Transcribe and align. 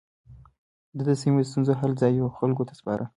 ده 0.95 1.03
د 1.09 1.11
سيمه 1.21 1.37
ييزو 1.39 1.49
ستونزو 1.51 1.73
حل 1.79 1.91
ځايي 2.01 2.21
خلکو 2.39 2.67
ته 2.67 2.73
سپاره. 2.79 3.05